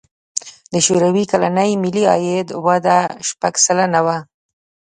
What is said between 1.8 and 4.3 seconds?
ملي عاید وده شپږ سلنه وه.